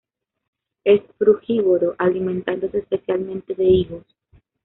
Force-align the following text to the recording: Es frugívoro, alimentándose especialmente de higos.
Es 0.83 0.99
frugívoro, 1.19 1.93
alimentándose 1.99 2.79
especialmente 2.79 3.53
de 3.53 3.65
higos. 3.65 4.05